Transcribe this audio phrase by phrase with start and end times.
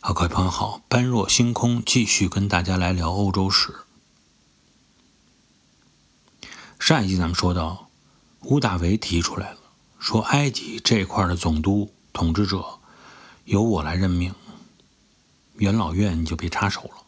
[0.00, 3.74] 啊，各位朋友好，般若星空继续跟大家来聊欧洲史。
[6.78, 7.90] 上一集咱们说到，
[8.42, 9.58] 屋大维提出来了，
[9.98, 12.78] 说埃及这块的总督统治者
[13.44, 14.32] 由我来任命，
[15.56, 17.02] 元老院你就别插手了。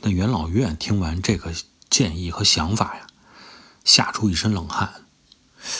[0.00, 1.54] 那元老院听完这个
[1.90, 3.06] 建议和想法呀，
[3.84, 5.04] 吓出一身冷汗，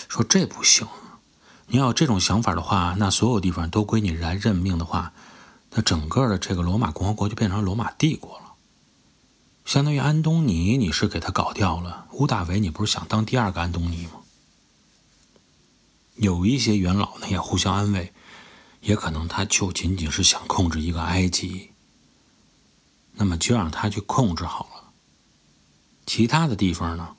[0.06, 0.86] 说这不行，
[1.68, 5.14] 你要有这种想法的话，那所有地方都归你来任命的话。
[5.70, 8.54] 那整个的这个罗马共和国就变成罗马帝国了，
[9.64, 14.12] 相当于安东尼你是给他搞掉了，屋大维你不是想当第二个安东尼吗？
[16.14, 18.14] 有一些元老呢也互相安慰，
[18.80, 21.72] 也可能他就仅仅是想控制一个埃及，
[23.12, 24.92] 那么就让他去控制好了，
[26.06, 27.16] 其他的地方呢，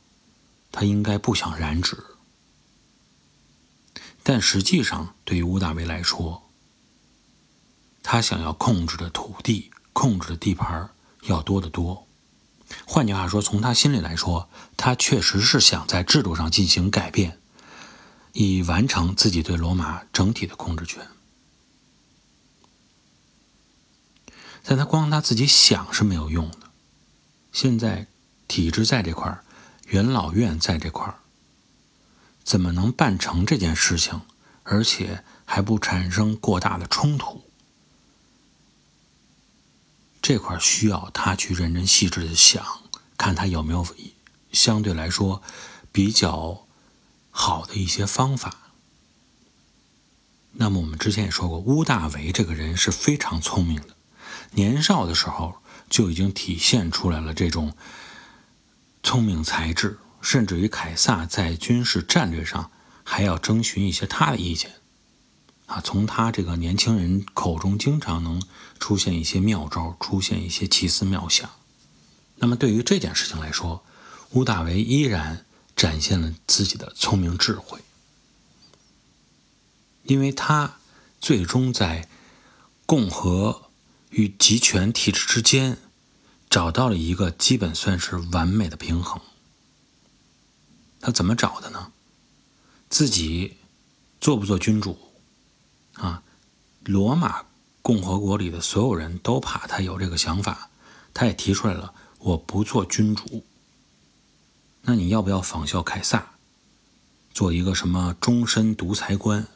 [0.71, 2.03] 他应该不想染指，
[4.23, 6.46] 但实际上对于屋大维来说。
[8.03, 10.89] 他想要控制的土地、控制的地盘
[11.23, 12.07] 要多得多。
[12.85, 17.39] 换句话说，从他心里来说，他确实是想在制度上进行改变，
[18.33, 21.07] 以完成自己对罗马整体的控制权。
[24.63, 26.57] 但他光他自己想是没有用的。
[27.53, 28.07] 现在
[28.49, 29.43] 体制在这块儿
[29.87, 31.19] 元老院在这块儿
[32.43, 34.21] 怎么能办成这件事情，
[34.63, 37.43] 而且还不产生过大的冲突？
[40.27, 42.61] 这块需要他去认真细致的想，
[43.17, 43.87] 看他有没有
[44.51, 45.41] 相对来说
[45.93, 46.67] 比较
[47.31, 48.73] 好的一些方法。
[50.51, 53.95] 那么我们之前也说过，乌大维这个人是非常聪明的，
[54.51, 57.73] 年少的时候就已经体现出来了这种
[59.01, 62.69] 聪明才智，甚至于凯撒在军事战略上
[63.05, 64.76] 还要征询一些他的意见。
[65.67, 68.41] 啊，从他这个年轻人口中，经常能
[68.79, 71.49] 出现一些妙招，出现一些奇思妙想。
[72.37, 73.83] 那么，对于这件事情来说，
[74.31, 75.45] 屋大维依然
[75.75, 77.81] 展现了自己的聪明智慧，
[80.03, 80.77] 因为他
[81.19, 82.07] 最终在
[82.85, 83.69] 共和
[84.11, 85.77] 与集权体制之间
[86.49, 89.21] 找到了一个基本算是完美的平衡。
[91.01, 91.91] 他怎么找的呢？
[92.89, 93.57] 自己
[94.21, 94.97] 做不做君主？
[95.97, 96.23] 啊，
[96.83, 97.43] 罗马
[97.81, 100.69] 共和国里的所有人都怕他有这个想法，
[101.13, 103.43] 他也提出来了，我不做君主。
[104.83, 106.33] 那你要不要仿效凯撒，
[107.33, 109.47] 做一个什么终身独裁官？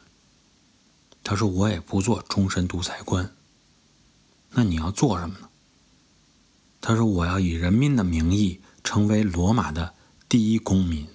[1.24, 3.34] 他说我也不做终身独裁官。
[4.50, 5.48] 那你要做什么呢？
[6.80, 9.94] 他说我要以人民的名义成为罗马的
[10.28, 11.06] 第一公民。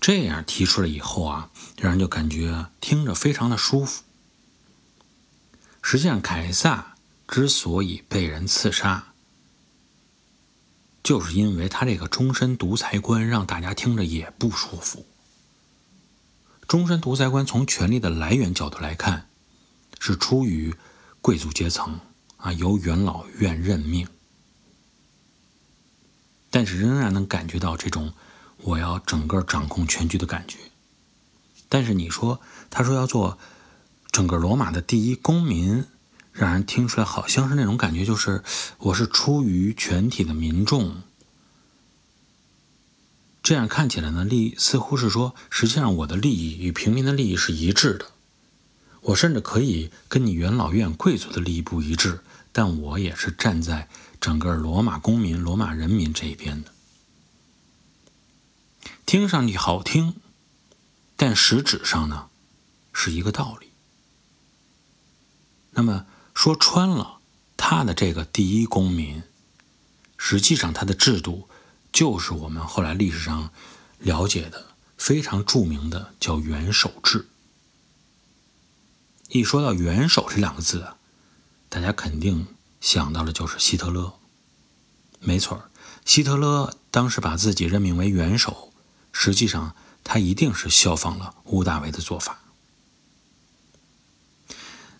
[0.00, 4.02] 这样提出来以后啊，让人就感觉听着非常的舒服。
[5.82, 6.96] 实际上，凯撒
[7.28, 9.12] 之所以被人刺杀，
[11.02, 15.04] 就是因为他这个终身独裁官让大家听着也不舒服。
[16.66, 19.28] 终身独裁官从权力的来源角度来看，
[19.98, 20.74] 是出于
[21.20, 22.00] 贵族阶层
[22.38, 24.08] 啊，由元老院任命，
[26.50, 28.14] 但是仍然能感觉到这种。
[28.62, 30.58] 我要整个掌控全局的感觉，
[31.68, 33.38] 但是你说，他说要做
[34.10, 35.84] 整个罗马的第一公民，
[36.32, 38.42] 让人听出来好像是那种感觉，就是
[38.78, 41.02] 我是出于全体的民众，
[43.42, 48.06] 这样看起来呢，利似乎是说，实际上我的利益与平民的利益是一致的，
[49.00, 52.20] 我甚至可以跟你元老院贵族的利益不一致，
[52.52, 53.88] 但我也是站在
[54.20, 56.70] 整个罗马公民、罗马人民这一边的。
[59.10, 60.14] 听上去好听，
[61.16, 62.28] 但实质上呢，
[62.92, 63.72] 是一个道理。
[65.72, 67.18] 那么说穿了，
[67.56, 69.24] 他的这个第一公民，
[70.16, 71.48] 实际上他的制度
[71.92, 73.50] 就是我们后来历史上
[73.98, 77.28] 了解的非常著名的叫元首制。
[79.30, 80.96] 一说到元首这两个字啊，
[81.68, 82.46] 大家肯定
[82.80, 84.20] 想到的就是希特勒。
[85.18, 85.68] 没错，
[86.04, 88.69] 希特勒当时把自己任命为元首。
[89.12, 89.74] 实际上，
[90.04, 92.40] 他一定是效仿了屋大维的做法。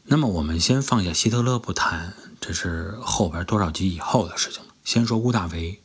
[0.05, 4.75] 那么，我们先放下希特勒不谈，这是后边多少集以后的事情了。
[4.85, 5.81] 先说屋大维，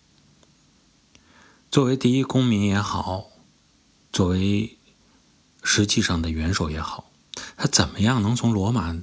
[1.70, 3.28] 作为第一公民也好，
[4.12, 4.78] 作为
[5.62, 7.12] 实际上的元首也好，
[7.56, 8.96] 他怎么样能从罗马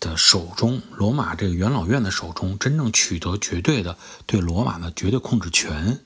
[0.00, 3.96] 的手中，罗马这个元老院的手中，真正取得绝对的
[4.26, 6.04] 对罗马的绝对控制权，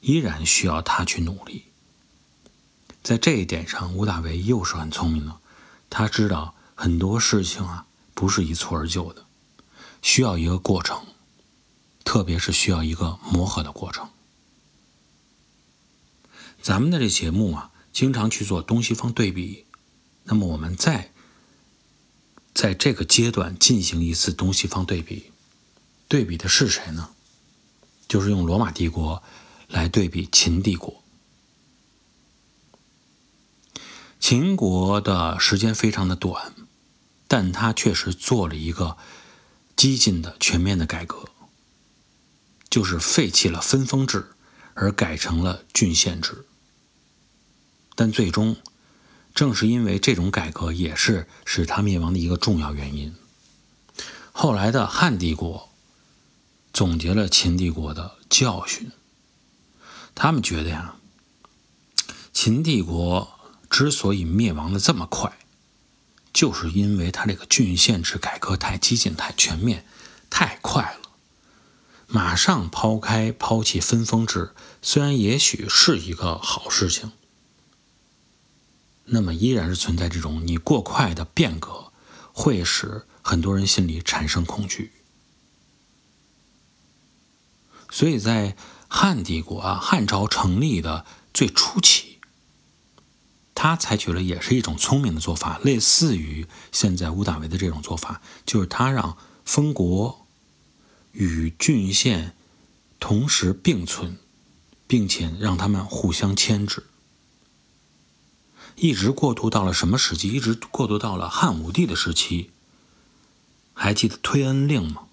[0.00, 1.66] 依然需要他去努力。
[3.08, 5.34] 在这一点上，吴大维又是很聪明的。
[5.88, 9.24] 他知道很多事情啊不是一蹴而就的，
[10.02, 11.06] 需要一个过程，
[12.04, 14.10] 特别是需要一个磨合的过程。
[16.60, 19.64] 咱们的这节目啊，经常去做东西方对比，
[20.24, 21.10] 那么我们再
[22.52, 25.32] 在这个阶段进行一次东西方对比，
[26.08, 27.08] 对比的是谁呢？
[28.06, 29.22] 就是用罗马帝国
[29.66, 31.02] 来对比秦帝国。
[34.20, 36.52] 秦国的时间非常的短，
[37.26, 38.96] 但他确实做了一个
[39.76, 41.24] 激进的、全面的改革，
[42.68, 44.32] 就是废弃了分封制，
[44.74, 46.44] 而改成了郡县制。
[47.94, 48.56] 但最终，
[49.34, 53.14] 正是因为这种改革，也是使他灭亡的一个重要原因。
[54.32, 55.68] 后来的汉帝国
[56.72, 58.90] 总结了秦帝国的教训，
[60.14, 60.96] 他们觉得呀，
[62.32, 63.37] 秦帝国
[63.68, 65.38] 之所以灭亡的这么快，
[66.32, 69.84] 就是因为他这个郡县制改革太激进、太全面、
[70.30, 71.10] 太快了。
[72.06, 77.12] 马上抛开、抛弃分封制，虽然也许是一个好事情。
[79.04, 81.92] 那么依然是存在这种你过快的变革，
[82.32, 84.92] 会使很多人心里产生恐惧。
[87.90, 88.56] 所以在
[88.88, 91.04] 汉帝国啊，汉朝成立的
[91.34, 92.07] 最初期，
[93.60, 100.24] 他采取了也是一种聪明的做法，类似于现在吴大维的这种做法，就是他让封国
[101.10, 102.36] 与郡县
[103.00, 104.16] 同时并存，
[104.86, 106.84] 并且让他们互相牵制。
[108.76, 110.28] 一直过渡到了什么时期？
[110.28, 112.52] 一直过渡到了汉武帝的时期。
[113.74, 115.08] 还记得推恩令吗？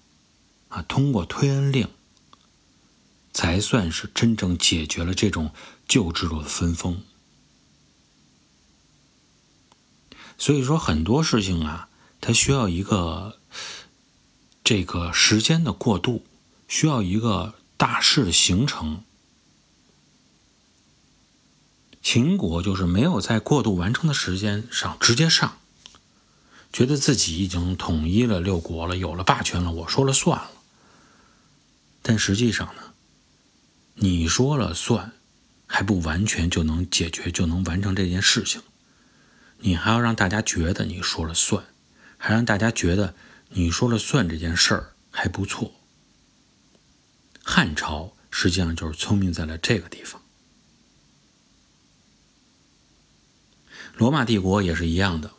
[0.68, 1.88] 啊，通过推恩令，
[3.32, 5.50] 才算是真正解决了这种
[5.88, 7.02] 旧制度的分封。
[10.38, 11.88] 所以说，很多事情啊，
[12.20, 13.38] 它需要一个
[14.62, 16.24] 这个时间的过渡，
[16.68, 19.02] 需要一个大势的形成。
[22.02, 25.58] 秦国就是没有在过渡完成的时间上直接上，
[26.72, 30.50] 觉得自己已经统一了六国了，有了霸权了，我说了算了。
[32.02, 32.82] 但实际上呢，
[33.94, 35.14] 你说了算，
[35.66, 38.62] 还不完全就能解决就能完成这件事情，
[39.58, 41.64] 你还要让大家觉得你说了算，
[42.16, 43.14] 还让大家觉得
[43.50, 45.72] 你说了算这件事儿还不错。
[47.42, 50.20] 汉朝实际上就是聪明在了这个地方。
[53.94, 55.30] 罗马帝国也是一样的，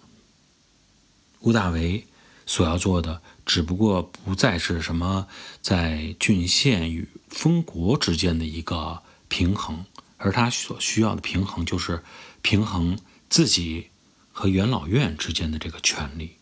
[1.41, 2.07] 屋大维
[2.45, 5.27] 所要做的，只不过不再是什么
[5.61, 9.85] 在郡县与封国之间的一个平衡，
[10.17, 12.03] 而他所需要的平衡就是
[12.41, 12.97] 平衡
[13.29, 13.89] 自己
[14.37, 16.35] 和元老院之间的这个权利。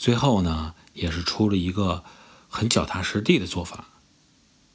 [0.00, 2.02] 最后呢，也是出了一个
[2.48, 3.86] 很脚踏实地的做法，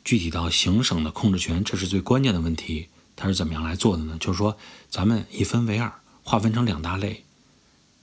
[0.05, 2.87] 具体到行省的控制权，这是最关键的问题。
[3.17, 4.15] 他是怎么样来做的呢？
[4.17, 4.57] 就是说，
[4.89, 7.25] 咱们一分为二，划分成两大类，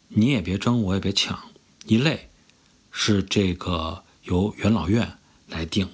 [0.08, 1.50] 你也别争，我也别抢。
[1.86, 2.28] 一类
[2.90, 5.16] 是这个由元老院
[5.48, 5.88] 来定，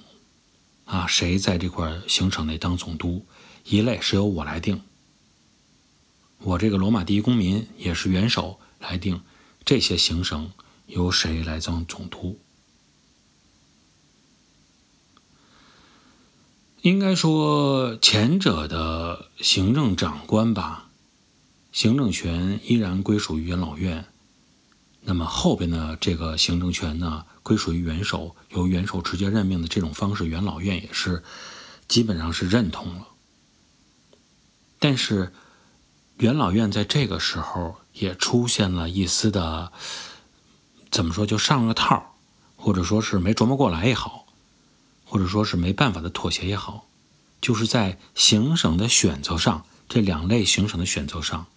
[0.83, 3.23] 啊，谁在这块行省内当总督；
[3.63, 4.81] 一类是由我来定，
[6.43, 9.21] 我这个罗马第一公民也是元首来定
[9.63, 10.51] 这些行省
[10.87, 12.39] 由谁来当总督。
[16.81, 20.89] 应该说，前者的行政长官吧，
[21.71, 24.05] 行政权依然归属于元老院。
[25.01, 31.21] 那么后边的这个行政权呢，归属于元首，由元首直接任命的这种方式，元老院也是
[31.87, 33.07] 基本上是认同了。
[34.79, 35.31] 但是，
[36.21, 39.71] 元老院在这个时候也出现了一丝的，
[40.91, 42.15] 怎么说，就上了套，
[42.55, 44.27] 或者说是没琢磨过来也好。
[45.03, 46.87] 或者说是没办法的妥协也好，
[47.41, 51.47] 就是在行省的选择上，这两类行省的选择上，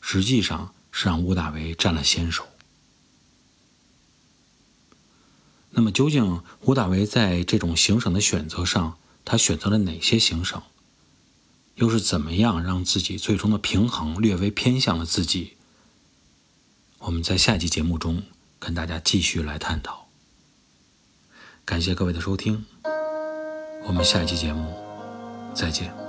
[0.00, 2.46] 实际上是让吴大维占了先手。
[5.72, 10.62] 那么，究竟吴大维在这种行省的选择上，他选择了哪些行省？
[11.80, 15.56] 又是怎么样让自己最终的平衡略微偏向了自己？
[16.98, 18.22] 我们在下期节目中
[18.58, 20.06] 跟大家继续来探讨。
[21.64, 22.66] 感谢各位的收听，
[23.86, 24.74] 我们下一期节目
[25.54, 25.99] 再见。